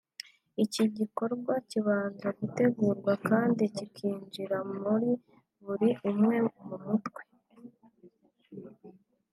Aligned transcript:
iki 0.63 0.83
gikorwa 0.97 1.53
kibanza 1.69 2.27
gutegurwa 2.39 3.13
kandi 3.29 3.63
kikinjira 3.75 4.57
muri 4.81 5.09
buri 5.63 5.89
umwe 6.09 6.37
mu 6.65 6.75
mutwe 6.85 7.21